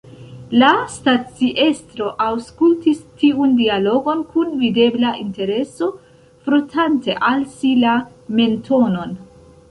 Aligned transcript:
La 0.61 0.69
staciestro 0.91 2.05
aŭskultis 2.27 3.01
tiun 3.23 3.51
dialogon 3.59 4.23
kun 4.31 4.55
videbla 4.61 5.11
intereso, 5.25 5.89
frotante 6.47 7.15
al 7.29 7.45
si 7.57 7.75
la 7.83 7.93
mentonon. 8.41 9.13